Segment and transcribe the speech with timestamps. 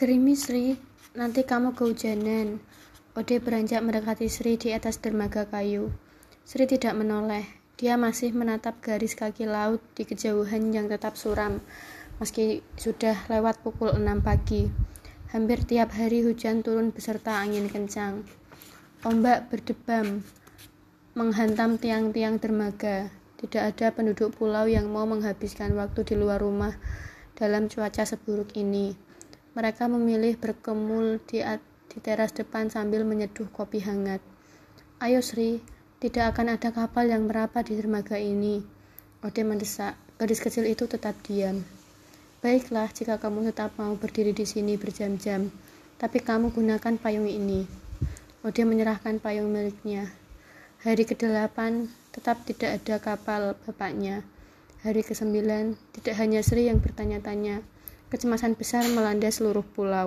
[0.00, 0.80] Gerimis Sri,
[1.12, 2.56] nanti kamu kehujanan.
[3.12, 5.92] Ode beranjak mendekati Sri di atas dermaga kayu.
[6.40, 7.44] Sri tidak menoleh.
[7.76, 11.60] Dia masih menatap garis kaki laut di kejauhan yang tetap suram,
[12.16, 14.72] meski sudah lewat pukul 6 pagi.
[15.36, 18.24] Hampir tiap hari hujan turun beserta angin kencang.
[19.04, 20.24] Ombak berdebam,
[21.12, 23.12] menghantam tiang-tiang dermaga.
[23.36, 26.72] Tidak ada penduduk pulau yang mau menghabiskan waktu di luar rumah
[27.36, 29.09] dalam cuaca seburuk ini.
[29.50, 31.42] Mereka memilih berkemul di,
[31.90, 34.22] di teras depan sambil menyeduh kopi hangat.
[35.02, 35.58] Ayo Sri,
[35.98, 38.62] tidak akan ada kapal yang merapat di dermaga ini.
[39.20, 39.98] Ode mendesak.
[40.20, 41.60] Gadis kecil itu tetap diam.
[42.40, 45.52] Baiklah, jika kamu tetap mau berdiri di sini berjam-jam,
[46.00, 47.68] tapi kamu gunakan payung ini.
[48.40, 50.08] Ode menyerahkan payung miliknya.
[50.80, 51.58] Hari ke-8
[52.16, 54.24] tetap tidak ada kapal bapaknya.
[54.80, 55.36] Hari ke-9
[56.00, 57.60] tidak hanya Sri yang bertanya-tanya.
[58.10, 59.94] Kecemasan besar melanda seluruh pulau.